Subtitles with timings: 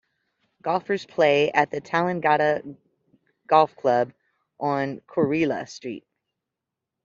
[0.63, 2.75] Golfers play at the Tallangatta
[3.45, 4.11] Golf Club
[4.59, 6.07] on Coorilla Street.